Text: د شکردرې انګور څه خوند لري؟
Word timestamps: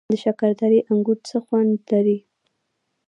د 0.11 0.13
شکردرې 0.23 0.79
انګور 0.91 1.17
څه 1.29 1.37
خوند 1.45 1.73
لري؟ 1.91 2.17